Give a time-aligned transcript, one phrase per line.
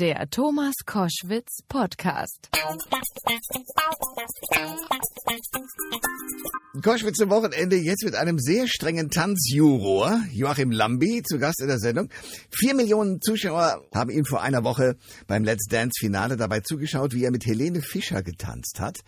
[0.00, 2.48] Der Thomas Koschwitz Podcast.
[6.82, 11.78] Koschwitz zum Wochenende jetzt mit einem sehr strengen Tanzjuror, Joachim Lambi, zu Gast in der
[11.78, 12.08] Sendung.
[12.50, 17.24] Vier Millionen Zuschauer haben ihm vor einer Woche beim Let's Dance Finale dabei zugeschaut, wie
[17.24, 19.00] er mit Helene Fischer getanzt hat.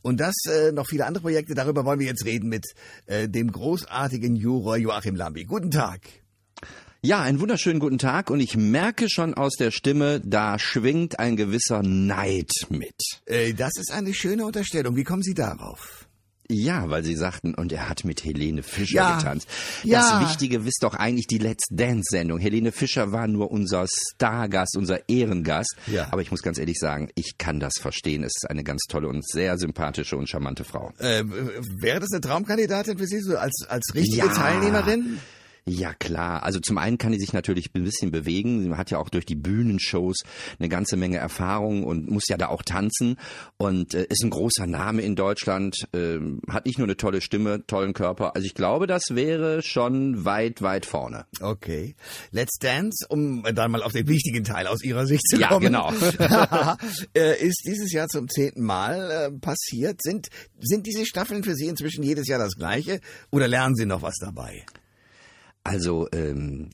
[0.00, 2.64] Und das äh, noch viele andere Projekte, darüber wollen wir jetzt reden mit
[3.04, 5.44] äh, dem großartigen Juror Joachim Lambi.
[5.44, 6.00] Guten Tag.
[7.00, 11.36] Ja, einen wunderschönen guten Tag und ich merke schon aus der Stimme, da schwingt ein
[11.36, 12.96] gewisser Neid mit.
[13.26, 14.96] Äh, das ist eine schöne Unterstellung.
[14.96, 16.06] Wie kommen Sie darauf?
[16.50, 19.16] Ja, weil sie sagten, und er hat mit Helene Fischer Ja.
[19.18, 19.46] getanzt.
[19.84, 20.18] Ja.
[20.18, 22.38] Das Wichtige wisst doch eigentlich die Let's Dance Sendung.
[22.38, 25.76] Helene Fischer war nur unser Stargast, unser Ehrengast.
[25.88, 26.08] Ja.
[26.10, 28.24] Aber ich muss ganz ehrlich sagen, ich kann das verstehen.
[28.24, 30.90] Es ist eine ganz tolle und sehr sympathische und charmante Frau.
[30.98, 31.22] Äh,
[31.80, 34.32] wäre das eine Traumkandidatin für Sie, so als, als richtige Ja.
[34.32, 35.18] Teilnehmerin?
[35.68, 36.44] Ja, klar.
[36.44, 38.62] Also zum einen kann die sich natürlich ein bisschen bewegen.
[38.62, 40.16] Sie hat ja auch durch die Bühnenshows
[40.58, 43.16] eine ganze Menge Erfahrung und muss ja da auch tanzen
[43.58, 47.66] und äh, ist ein großer Name in Deutschland, ähm, hat nicht nur eine tolle Stimme,
[47.66, 48.34] tollen Körper.
[48.34, 51.26] Also ich glaube, das wäre schon weit, weit vorne.
[51.40, 51.94] Okay.
[52.30, 55.66] Let's Dance, um dann mal auf den wichtigen Teil aus Ihrer Sicht zu Ja, kommen.
[55.66, 55.92] genau.
[57.14, 60.00] äh, ist dieses Jahr zum zehnten Mal äh, passiert.
[60.02, 60.28] Sind,
[60.60, 64.14] sind diese Staffeln für Sie inzwischen jedes Jahr das gleiche oder lernen Sie noch was
[64.18, 64.64] dabei?
[65.68, 66.70] Also ähm,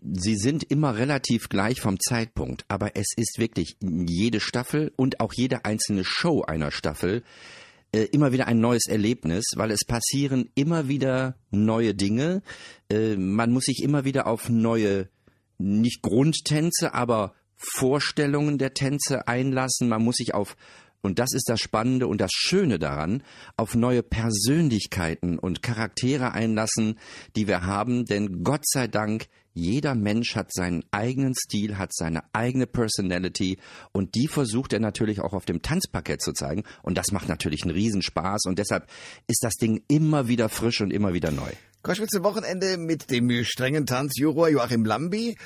[0.00, 5.32] sie sind immer relativ gleich vom Zeitpunkt, aber es ist wirklich jede Staffel und auch
[5.34, 7.24] jede einzelne Show einer Staffel
[7.90, 12.42] äh, immer wieder ein neues Erlebnis, weil es passieren immer wieder neue Dinge.
[12.88, 15.08] Äh, man muss sich immer wieder auf neue,
[15.58, 19.88] nicht Grundtänze, aber Vorstellungen der Tänze einlassen.
[19.88, 20.56] Man muss sich auf
[21.06, 23.22] und das ist das Spannende und das Schöne daran,
[23.56, 26.98] auf neue Persönlichkeiten und Charaktere einlassen,
[27.36, 32.24] die wir haben, denn Gott sei Dank, jeder Mensch hat seinen eigenen Stil, hat seine
[32.34, 33.56] eigene Personality.
[33.92, 36.64] Und die versucht er natürlich auch auf dem Tanzparkett zu zeigen.
[36.82, 38.42] Und das macht natürlich einen Riesenspaß.
[38.44, 38.86] Und deshalb
[39.28, 41.50] ist das Ding immer wieder frisch und immer wieder neu.
[41.86, 45.36] Koschwitz zum Wochenende mit dem strengen Tanzjuror Joachim Lambi.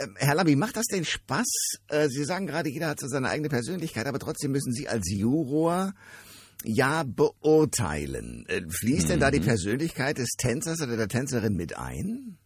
[0.00, 1.46] Ähm, Herr Lambi, macht das denn Spaß?
[1.86, 5.08] Äh, Sie sagen gerade, jeder hat so seine eigene Persönlichkeit, aber trotzdem müssen Sie als
[5.08, 5.94] Juror
[6.64, 8.44] ja beurteilen.
[8.48, 12.38] Äh, Fließt denn da die Persönlichkeit des Tänzers oder der Tänzerin mit ein?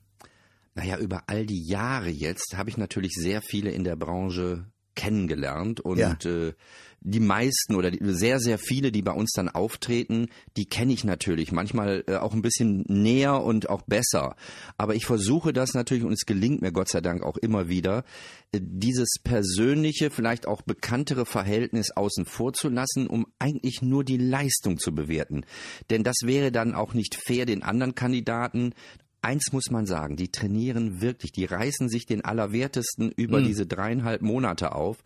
[0.75, 4.67] Naja, über all die Jahre jetzt habe ich natürlich sehr viele in der Branche
[4.99, 6.17] kennengelernt und Ja.
[6.25, 6.53] äh,
[7.01, 10.27] die meisten oder die, sehr, sehr viele, die bei uns dann auftreten,
[10.57, 14.35] die kenne ich natürlich manchmal äh, auch ein bisschen näher und auch besser.
[14.79, 18.03] Aber ich versuche das natürlich und es gelingt mir Gott sei Dank auch immer wieder,
[18.51, 24.19] äh, dieses persönliche, vielleicht auch bekanntere Verhältnis außen vor zu lassen, um eigentlich nur die
[24.19, 25.45] Leistung zu bewerten.
[25.91, 28.75] Denn das wäre dann auch nicht fair den anderen Kandidaten
[29.21, 34.23] Eins muss man sagen, die trainieren wirklich, die reißen sich den Allerwertesten über diese dreieinhalb
[34.23, 34.99] Monate auf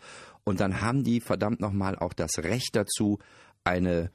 [0.45, 3.19] und dann haben die verdammt nochmal auch das Recht dazu,
[3.65, 4.11] eine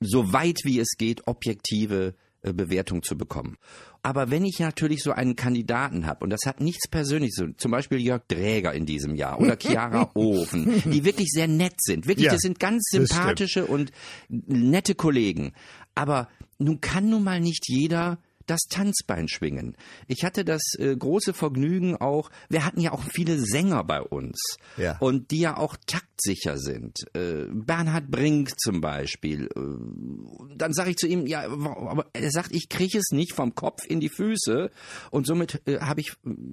[0.00, 3.58] so weit wie es geht objektive äh, Bewertung zu bekommen.
[4.02, 8.00] Aber wenn ich natürlich so einen Kandidaten habe, und das hat nichts Persönliches, zum Beispiel
[8.00, 12.32] Jörg Dräger in diesem Jahr oder Chiara Ofen, die wirklich sehr nett sind, wirklich, Ja,
[12.32, 13.92] das sind ganz sympathische und
[14.28, 15.52] nette Kollegen.
[15.94, 16.28] Aber
[16.58, 18.18] nun kann nun mal nicht jeder
[18.50, 19.76] das Tanzbein schwingen.
[20.08, 24.38] Ich hatte das äh, große Vergnügen auch, wir hatten ja auch viele Sänger bei uns
[24.76, 24.96] Ja.
[24.98, 26.98] und die ja auch taktsicher sind.
[27.14, 29.46] Äh, Bernhard Brink zum Beispiel.
[29.56, 33.54] Äh, dann sage ich zu ihm, ja, aber er sagt, ich kriege es nicht vom
[33.54, 34.70] Kopf in die Füße
[35.10, 36.12] und somit äh, habe ich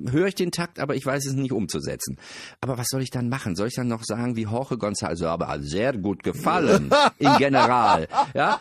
[0.10, 2.18] höre ich den Takt, aber ich weiß es nicht umzusetzen.
[2.62, 3.56] Aber was soll ich dann machen?
[3.56, 8.60] Soll ich dann noch sagen wie Jorge González, aber sehr gut gefallen in General, ja?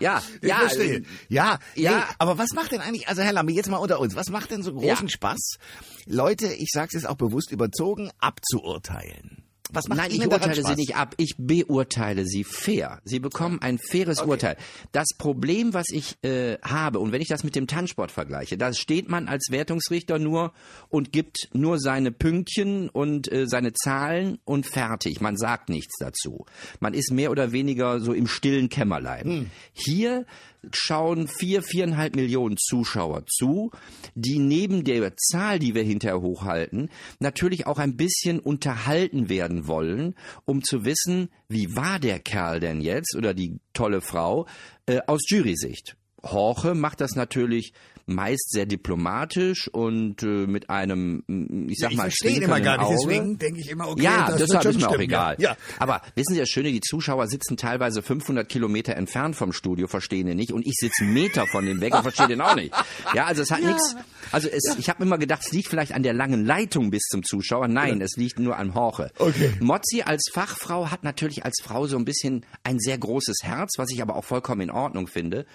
[0.00, 1.02] Ja, Ich ja, verstehe.
[1.28, 1.96] Ja, ja.
[1.98, 4.50] Nee, aber was macht denn eigentlich, also Herr Lambi, jetzt mal unter uns, was macht
[4.50, 5.08] denn so großen Ja.
[5.08, 5.58] Spaß,
[6.06, 9.44] Leute, ich sage es jetzt auch bewusst überzogen, abzuurteilen?
[9.72, 13.00] Was macht Nein, ich Ihnen urteile sie nicht ab, ich beurteile sie fair.
[13.04, 14.56] Sie bekommen ein faires Urteil.
[14.92, 18.72] Das Problem, was ich äh, habe, und wenn ich das mit dem Tanzsport vergleiche, da
[18.72, 20.52] steht man als Wertungsrichter nur
[20.88, 25.20] und gibt nur seine Pünktchen und äh, seine Zahlen und fertig.
[25.20, 26.46] Man sagt nichts dazu.
[26.80, 29.50] Man ist mehr oder weniger so im stillen Kämmerlein.
[29.72, 30.26] Hier
[30.72, 33.70] schauen vier, viereinhalb Millionen Zuschauer zu,
[34.14, 40.14] die neben der Zahl, die wir hinterher hochhalten, natürlich auch ein bisschen unterhalten werden wollen,
[40.44, 44.46] um zu wissen, wie war der Kerl denn jetzt oder die tolle Frau
[44.86, 45.96] äh, aus Jurysicht.
[46.22, 47.72] Horche macht das natürlich
[48.10, 52.78] meist sehr diplomatisch und äh, mit einem, mm, ich sag ich mal, verstehe immer gar
[52.78, 52.96] nicht, Auge.
[53.00, 55.36] deswegen denke ich immer, okay, ja, das deshalb wird schon ist mir auch stimmen, egal.
[55.38, 55.50] Ja.
[55.50, 55.56] ja.
[55.78, 60.26] Aber wissen Sie das Schöne, die Zuschauer sitzen teilweise 500 Kilometer entfernt vom Studio, verstehen
[60.26, 62.74] den nicht und ich sitze Meter von dem weg und verstehe den auch nicht.
[63.14, 63.96] Ja, also es hat nichts
[64.32, 64.74] Also es, ja.
[64.78, 67.68] ich habe immer gedacht, es liegt vielleicht an der langen Leitung bis zum Zuschauer.
[67.68, 68.04] Nein, ja.
[68.04, 69.10] es liegt nur an Horche.
[69.18, 69.52] Okay.
[69.60, 73.90] Mozzi als Fachfrau hat natürlich als Frau so ein bisschen ein sehr großes Herz, was
[73.90, 75.46] ich aber auch vollkommen in Ordnung finde.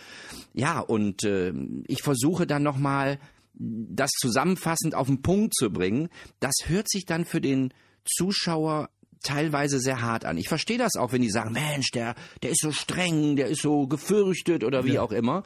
[0.53, 1.53] Ja, und äh,
[1.87, 3.19] ich versuche dann nochmal
[3.57, 6.09] das zusammenfassend auf den Punkt zu bringen.
[6.39, 7.73] Das hört sich dann für den
[8.05, 8.89] Zuschauer
[9.23, 10.37] teilweise sehr hart an.
[10.37, 13.61] Ich verstehe das auch, wenn die sagen, Mensch, der, der ist so streng, der ist
[13.61, 15.01] so gefürchtet oder wie ja.
[15.01, 15.43] auch immer.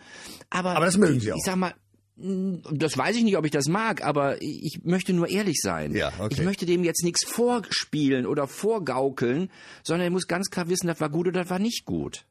[0.50, 1.38] Aber, aber das mögen sie auch.
[1.38, 1.74] Ich sag mal,
[2.22, 5.96] das weiß ich nicht, ob ich das mag, aber ich möchte nur ehrlich sein.
[5.96, 6.34] Ja, okay.
[6.34, 9.50] Ich möchte dem jetzt nichts vorspielen oder vorgaukeln,
[9.84, 12.25] sondern er muss ganz klar wissen, das war gut oder das war nicht gut.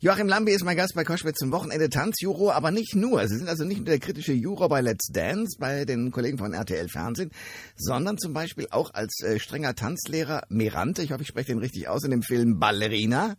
[0.00, 3.26] Joachim Lambi ist mein Gast bei Koschwitz zum Wochenende Tanzjuror, aber nicht nur.
[3.28, 6.54] Sie sind also nicht nur der kritische Juror bei Let's Dance, bei den Kollegen von
[6.54, 7.30] RTL Fernsehen,
[7.76, 11.88] sondern zum Beispiel auch als äh, strenger Tanzlehrer Merante, ich hoffe, ich spreche den richtig
[11.88, 13.36] aus, in dem Film Ballerina.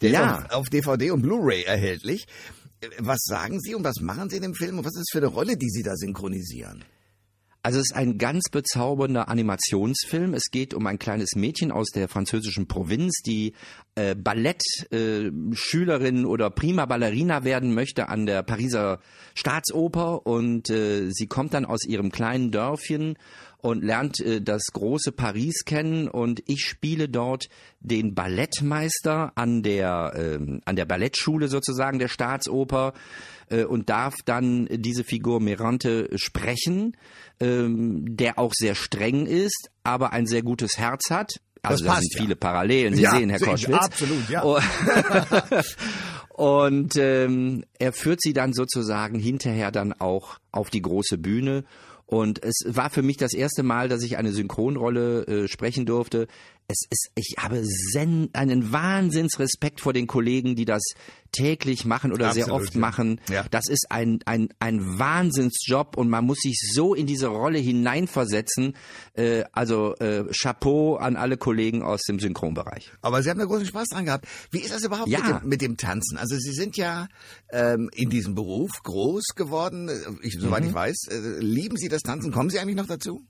[0.00, 0.36] Der ja.
[0.36, 2.26] ist auf, auf DVD und Blu-ray erhältlich.
[2.80, 5.18] Äh, was sagen Sie und was machen Sie in dem Film und was ist für
[5.18, 6.84] eine Rolle, die Sie da synchronisieren?
[7.66, 10.34] Also es ist ein ganz bezaubernder Animationsfilm.
[10.34, 13.54] Es geht um ein kleines Mädchen aus der französischen Provinz, die
[13.96, 19.00] äh, Ballettschülerin äh, oder Prima Ballerina werden möchte an der Pariser
[19.34, 23.18] Staatsoper und äh, sie kommt dann aus ihrem kleinen Dörfchen
[23.66, 27.48] und lernt äh, das große Paris kennen und ich spiele dort
[27.80, 32.94] den Ballettmeister an der äh, an der Ballettschule sozusagen der Staatsoper
[33.50, 36.96] äh, und darf dann diese Figur Merante sprechen,
[37.40, 41.40] ähm, der auch sehr streng ist, aber ein sehr gutes Herz hat.
[41.62, 42.94] Also da sind viele Parallelen.
[42.94, 43.76] Sie ja, sehen, Herr Koschwitz.
[43.76, 44.44] Absolut, ja.
[46.28, 51.64] Und ähm, er führt sie dann sozusagen hinterher dann auch auf die große Bühne
[52.06, 56.28] und es war für mich das erste Mal, dass ich eine Synchronrolle äh, sprechen durfte.
[56.68, 57.62] Es ist, ich habe
[58.32, 60.82] einen Wahnsinnsrespekt vor den Kollegen, die das
[61.30, 62.80] täglich machen oder Absolut, sehr oft ja.
[62.80, 63.20] machen.
[63.30, 63.44] Ja.
[63.50, 68.76] Das ist ein, ein, ein Wahnsinnsjob und man muss sich so in diese Rolle hineinversetzen.
[69.14, 72.92] Äh, also äh, Chapeau an alle Kollegen aus dem Synchronbereich.
[73.02, 74.26] Aber Sie haben da großen Spaß dran gehabt.
[74.50, 75.20] Wie ist das überhaupt ja.
[75.20, 76.16] mit, dem, mit, dem, Tanzen?
[76.16, 77.08] Also Sie sind ja
[77.50, 79.90] ähm, in diesem Beruf groß geworden.
[80.22, 80.70] Ich, soweit mhm.
[80.70, 82.32] ich weiß, äh, lieben Sie das Tanzen?
[82.32, 83.24] Kommen Sie eigentlich noch dazu?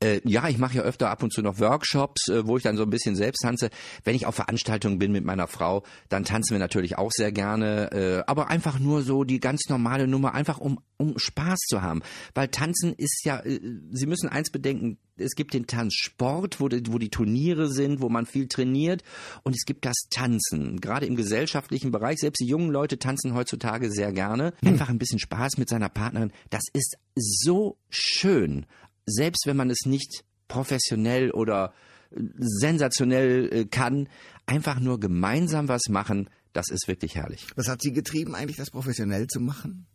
[0.00, 2.76] Äh, ja, ich mache ja öfter ab und zu noch Workshops, äh, wo ich dann
[2.76, 3.70] so ein bisschen selbst tanze.
[4.04, 7.90] Wenn ich auf Veranstaltungen bin mit meiner Frau, dann tanzen wir natürlich auch sehr gerne,
[7.92, 12.02] äh, aber einfach nur so die ganz normale Nummer, einfach um, um Spaß zu haben.
[12.34, 13.58] Weil tanzen ist ja, äh,
[13.90, 18.10] Sie müssen eins bedenken, es gibt den Tanzsport, wo die, wo die Turniere sind, wo
[18.10, 19.02] man viel trainiert
[19.44, 20.78] und es gibt das Tanzen.
[20.80, 24.52] Gerade im gesellschaftlichen Bereich, selbst die jungen Leute tanzen heutzutage sehr gerne.
[24.60, 24.68] Hm.
[24.72, 28.66] Einfach ein bisschen Spaß mit seiner Partnerin, das ist so schön
[29.06, 31.72] selbst wenn man es nicht professionell oder
[32.10, 34.08] äh, sensationell äh, kann,
[34.46, 37.46] einfach nur gemeinsam was machen, das ist wirklich herrlich.
[37.56, 39.86] Was hat Sie getrieben, eigentlich das professionell zu machen?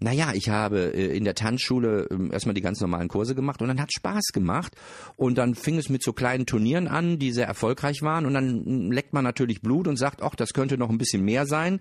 [0.00, 3.68] Naja, ich habe äh, in der Tanzschule ähm, erstmal die ganz normalen Kurse gemacht und
[3.68, 4.74] dann hat Spaß gemacht.
[5.16, 8.26] Und dann fing es mit so kleinen Turnieren an, die sehr erfolgreich waren.
[8.26, 11.24] Und dann hm, leckt man natürlich Blut und sagt, ach, das könnte noch ein bisschen
[11.24, 11.80] mehr sein.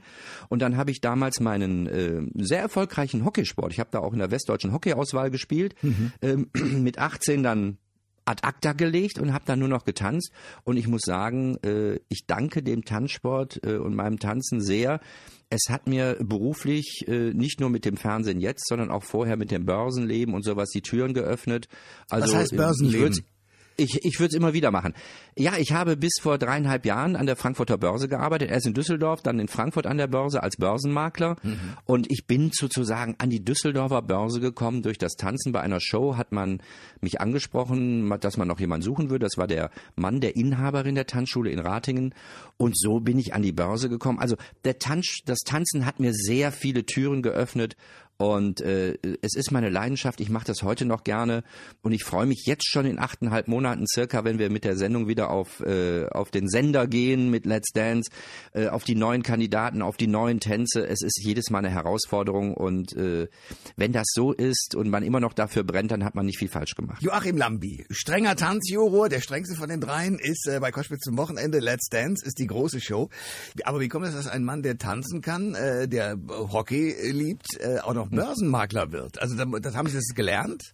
[0.50, 4.20] Und dann habe ich damals meinen äh, sehr erfolgreichen Hockeysport, ich habe da auch in
[4.20, 6.12] der westdeutschen Hockeyauswahl gespielt, mhm.
[6.22, 6.50] ähm,
[6.84, 7.78] mit 18 dann
[8.28, 10.32] ad acta gelegt und habe dann nur noch getanzt.
[10.64, 15.00] Und ich muss sagen, äh, ich danke dem Tanzsport äh, und meinem Tanzen sehr.
[15.50, 19.52] Es hat mir beruflich äh, nicht nur mit dem Fernsehen jetzt, sondern auch vorher mit
[19.52, 21.68] dem Börsenleben und sowas die Türen geöffnet.
[22.10, 23.26] Also, Was heißt Börsenleben?
[23.80, 24.96] Ich, ich würde es immer wieder machen.
[25.36, 29.22] Ja, ich habe bis vor dreieinhalb Jahren an der Frankfurter Börse gearbeitet, erst in Düsseldorf,
[29.22, 31.36] dann in Frankfurt an der Börse als Börsenmakler.
[31.44, 31.60] Mhm.
[31.86, 35.52] Und ich bin sozusagen an die Düsseldorfer Börse gekommen durch das Tanzen.
[35.52, 36.60] Bei einer Show hat man
[37.02, 39.26] mich angesprochen, dass man noch jemanden suchen würde.
[39.26, 42.16] Das war der Mann der Inhaberin der Tanzschule in Ratingen.
[42.58, 44.18] Und so bin ich an die Börse gekommen.
[44.18, 47.76] Also der Tanz, das Tanzen hat mir sehr viele Türen geöffnet
[48.18, 51.44] und äh, es ist meine Leidenschaft, ich mache das heute noch gerne
[51.84, 55.08] und ich freue mich jetzt schon in achteinhalb Monaten circa, wenn wir mit der Sendung
[55.08, 58.10] wieder auf, äh, auf den Sender gehen mit Let's Dance,
[58.54, 60.88] äh, auf die neuen Kandidaten, auf die neuen Tänze.
[60.88, 63.28] Es ist jedes Mal eine Herausforderung und äh,
[63.76, 66.50] wenn das so ist und man immer noch dafür brennt, dann hat man nicht viel
[66.50, 67.04] falsch gemacht.
[67.04, 71.60] Joachim Lambi, strenger Tanzjuror, der strengste von den dreien, ist äh, bei Koschwitz zum Wochenende.
[71.60, 73.10] Let's Dance ist die große Show.
[73.64, 77.78] Aber wie kommt es, dass ein Mann, der tanzen kann, äh, der Hockey liebt, äh,
[77.80, 79.22] auch noch Börsenmakler wird.
[79.22, 80.74] Also das haben Sie das gelernt?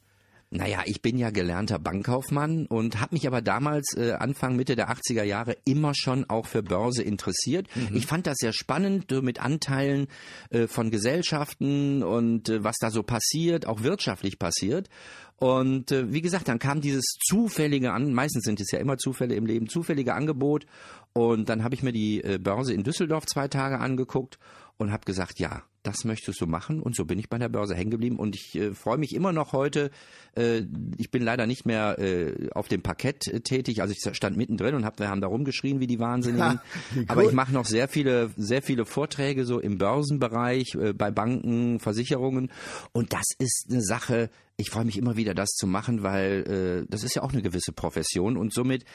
[0.56, 4.92] Naja, ich bin ja gelernter Bankkaufmann und habe mich aber damals, äh, Anfang, Mitte der
[4.92, 7.68] 80er Jahre, immer schon auch für Börse interessiert.
[7.76, 7.96] Mhm.
[7.96, 10.06] Ich fand das sehr spannend äh, mit Anteilen
[10.52, 14.90] äh, von Gesellschaften und äh, was da so passiert, auch wirtschaftlich passiert.
[15.38, 19.34] Und äh, wie gesagt, dann kam dieses zufällige an, meistens sind es ja immer Zufälle
[19.34, 20.68] im Leben, zufällige Angebot.
[21.14, 24.38] Und dann habe ich mir die äh, Börse in Düsseldorf zwei Tage angeguckt
[24.78, 27.76] und habe gesagt, ja, das möchtest du machen und so bin ich bei der Börse
[27.76, 29.92] hängen geblieben und ich äh, freue mich immer noch heute.
[30.36, 30.64] Äh,
[30.98, 34.76] ich bin leider nicht mehr äh, auf dem Parkett äh, tätig, also ich stand mittendrin
[34.76, 36.60] und hab, wir haben da rumgeschrien wie die Wahnsinnigen.
[36.96, 37.06] cool.
[37.08, 41.80] Aber ich mache noch sehr viele, sehr viele Vorträge so im Börsenbereich, äh, bei Banken,
[41.80, 42.52] Versicherungen
[42.94, 44.30] und das ist eine Sache.
[44.56, 47.42] Ich freue mich immer wieder, das zu machen, weil äh, das ist ja auch eine
[47.42, 48.86] gewisse Profession und somit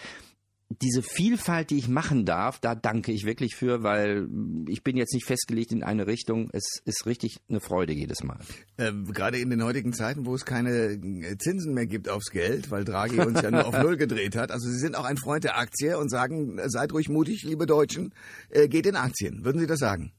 [0.71, 4.29] diese Vielfalt, die ich machen darf, da danke ich wirklich für, weil
[4.69, 6.51] ich bin jetzt nicht festgelegt in eine Richtung.
[6.53, 8.39] Es ist richtig eine Freude jedes Mal.
[8.77, 12.71] Ähm, gerade in den heutigen Zeiten, wo es keine äh, Zinsen mehr gibt aufs Geld,
[12.71, 14.51] weil Draghi uns ja nur auf Null gedreht hat.
[14.51, 18.13] Also Sie sind auch ein Freund der Aktie und sagen, seid ruhig mutig, liebe Deutschen,
[18.51, 19.45] äh, geht in Aktien.
[19.45, 20.13] Würden Sie das sagen?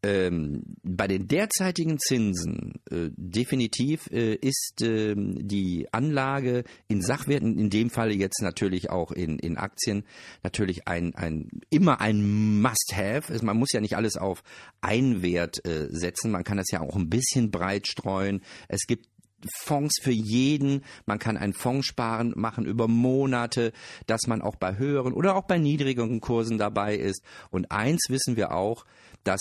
[0.00, 7.68] Ähm, bei den derzeitigen Zinsen äh, definitiv äh, ist äh, die Anlage in Sachwerten, in
[7.68, 10.04] dem Falle jetzt natürlich auch in, in Aktien,
[10.44, 13.44] natürlich ein, ein immer ein Must-Have.
[13.44, 14.44] Man muss ja nicht alles auf
[14.80, 18.42] einen Wert äh, setzen, man kann das ja auch ein bisschen breit streuen.
[18.68, 19.08] Es gibt
[19.52, 20.84] Fonds für jeden.
[21.06, 23.72] Man kann einen Fonds sparen machen über Monate,
[24.06, 27.22] dass man auch bei höheren oder auch bei niedrigeren Kursen dabei ist.
[27.50, 28.84] Und eins wissen wir auch,
[29.24, 29.40] dass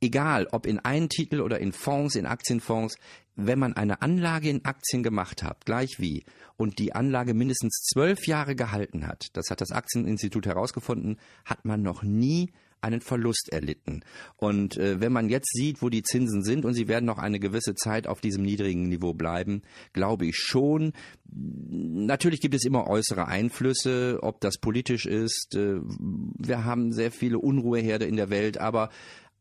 [0.00, 2.96] egal ob in einen Titel oder in Fonds, in Aktienfonds,
[3.36, 6.24] wenn man eine Anlage in Aktien gemacht hat, gleich wie,
[6.56, 11.82] und die Anlage mindestens zwölf Jahre gehalten hat, das hat das Aktieninstitut herausgefunden, hat man
[11.82, 14.04] noch nie einen Verlust erlitten.
[14.36, 17.40] Und äh, wenn man jetzt sieht, wo die Zinsen sind und sie werden noch eine
[17.40, 19.62] gewisse Zeit auf diesem niedrigen Niveau bleiben,
[19.92, 20.92] glaube ich schon.
[21.30, 25.54] Natürlich gibt es immer äußere Einflüsse, ob das politisch ist.
[25.56, 28.90] Äh, wir haben sehr viele Unruheherde in der Welt, aber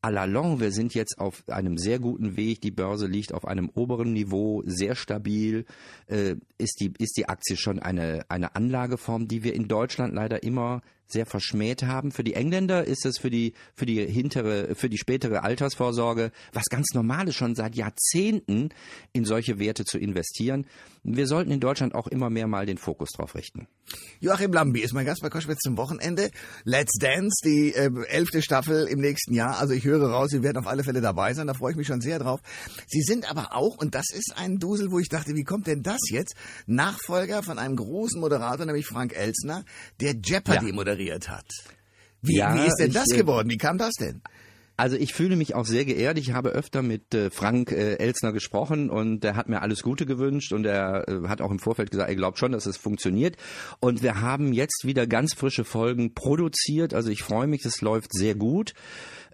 [0.01, 2.61] à la longue, wir sind jetzt auf einem sehr guten Weg.
[2.61, 5.65] Die Börse liegt auf einem oberen Niveau, sehr stabil.
[6.07, 10.43] Äh, ist, die, ist die Aktie schon eine, eine Anlageform, die wir in Deutschland leider
[10.43, 12.11] immer sehr verschmäht haben.
[12.11, 16.65] Für die Engländer ist es für die, für die hintere, für die spätere Altersvorsorge was
[16.65, 18.69] ganz Normales schon seit Jahrzehnten
[19.13, 20.67] in solche Werte zu investieren.
[21.03, 23.67] Wir sollten in Deutschland auch immer mehr mal den Fokus drauf richten.
[24.19, 26.29] Joachim Lambi ist mein Gast bei Koschwitz zum Wochenende.
[26.65, 29.57] Let's Dance, die äh, elfte Staffel im nächsten Jahr.
[29.59, 31.47] Also ich höre raus, Sie werden auf alle Fälle dabei sein.
[31.47, 32.41] Da freue ich mich schon sehr drauf.
[32.87, 35.83] Sie sind aber auch, und das ist ein Dusel, wo ich dachte, wie kommt denn
[35.83, 36.35] das jetzt?
[36.65, 39.63] Nachfolger von einem großen Moderator, nämlich Frank Elsner,
[40.01, 40.73] der Jeopardy ja.
[40.73, 40.96] moderiert
[41.29, 41.47] hat.
[42.21, 43.49] Wie, ja, wie ist denn ich, das äh, geworden?
[43.49, 44.21] Wie kam das denn?
[44.79, 46.19] Also ich fühle mich auch sehr geehrt.
[46.19, 50.05] Ich habe öfter mit äh, Frank äh, Elsner gesprochen und der hat mir alles Gute
[50.05, 53.37] gewünscht und er äh, hat auch im Vorfeld gesagt, er glaubt schon, dass es funktioniert.
[53.79, 56.93] Und wir haben jetzt wieder ganz frische Folgen produziert.
[56.93, 58.73] Also ich freue mich, es läuft sehr gut.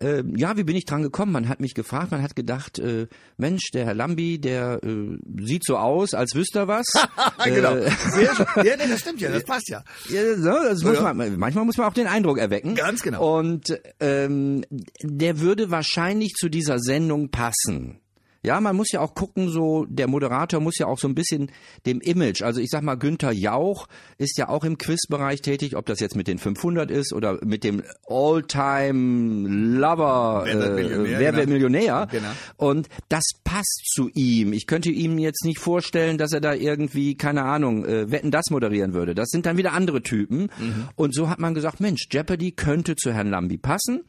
[0.01, 1.31] Äh, ja, wie bin ich dran gekommen?
[1.31, 3.07] Man hat mich gefragt, man hat gedacht, äh,
[3.37, 6.85] Mensch, der Herr Lambi, der äh, sieht so aus, als wüsste er was.
[7.43, 7.75] genau.
[7.75, 7.89] Äh,
[8.63, 9.83] ja, nee, das stimmt ja, das passt ja.
[10.09, 11.13] ja so, das muss ja.
[11.13, 12.75] Man, manchmal muss man auch den Eindruck erwecken.
[12.75, 13.39] Ganz genau.
[13.39, 14.63] Und ähm,
[15.01, 17.99] der würde wahrscheinlich zu dieser Sendung passen.
[18.45, 21.51] Ja, man muss ja auch gucken, so der Moderator muss ja auch so ein bisschen
[21.85, 25.85] dem Image, also ich sag mal, Günther Jauch ist ja auch im Quizbereich tätig, ob
[25.85, 29.47] das jetzt mit den 500 ist oder mit dem All-Time
[29.79, 31.17] Lover, Wer wird Millionär?
[31.17, 31.51] Äh, Wer genau.
[31.51, 32.07] Millionär?
[32.11, 32.27] Genau.
[32.57, 34.53] Und das passt zu ihm.
[34.53, 38.45] Ich könnte ihm jetzt nicht vorstellen, dass er da irgendwie, keine Ahnung, äh, Wetten das
[38.49, 39.15] moderieren würde.
[39.15, 40.49] Das sind dann wieder andere Typen.
[40.59, 40.89] Mhm.
[40.95, 44.03] Und so hat man gesagt, Mensch, Jeopardy könnte zu Herrn Lambi passen.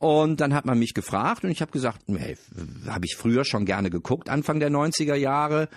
[0.00, 2.38] Und dann hat man mich gefragt und ich habe gesagt, hey,
[2.86, 5.68] habe ich früher schon gerne geguckt, Anfang der 90er Jahre.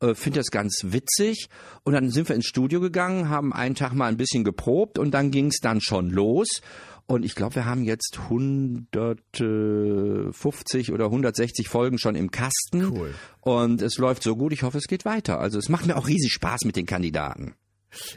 [0.00, 1.48] Äh, Finde das ganz witzig.
[1.82, 5.12] Und dann sind wir ins Studio gegangen, haben einen Tag mal ein bisschen geprobt und
[5.12, 6.60] dann ging es dann schon los.
[7.06, 12.84] Und ich glaube, wir haben jetzt 150 oder 160 Folgen schon im Kasten.
[12.84, 13.14] Cool.
[13.40, 15.40] Und es läuft so gut, ich hoffe, es geht weiter.
[15.40, 17.54] Also es macht mir auch riesig Spaß mit den Kandidaten.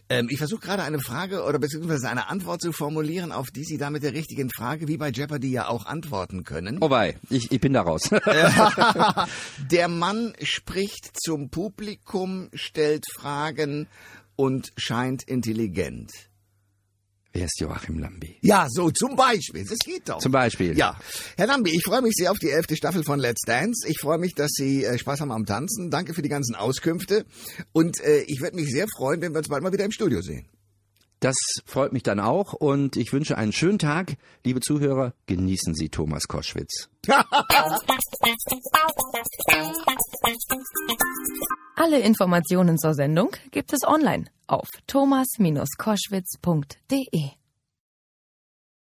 [0.10, 3.78] Ähm, ich versuche gerade eine Frage oder beziehungsweise eine Antwort zu formulieren, auf die Sie
[3.78, 6.78] da mit der richtigen Frage, wie bei Jeopardy ja auch antworten können.
[6.82, 8.10] Oh wei, ich, ich bin da raus.
[9.72, 13.88] der Mann spricht zum Publikum, stellt Fragen
[14.36, 16.12] und scheint intelligent.
[17.36, 18.38] Wer ist Joachim Lambi?
[18.40, 19.66] Ja, so zum Beispiel.
[19.66, 20.20] Das geht doch.
[20.20, 20.78] Zum Beispiel.
[20.78, 20.98] Ja.
[21.36, 23.86] Herr Lambi, ich freue mich sehr auf die elfte Staffel von Let's Dance.
[23.90, 25.92] Ich freue mich, dass Sie äh, Spaß haben am Tanzen.
[25.92, 27.26] Danke für die ganzen Auskünfte.
[27.74, 30.22] Und äh, ich würde mich sehr freuen, wenn wir uns bald mal wieder im Studio
[30.22, 30.48] sehen.
[31.26, 34.16] Das freut mich dann auch und ich wünsche einen schönen Tag.
[34.44, 36.88] Liebe Zuhörer, genießen Sie Thomas Koschwitz.
[41.76, 47.45] Alle Informationen zur Sendung gibt es online auf thomas-koschwitz.de.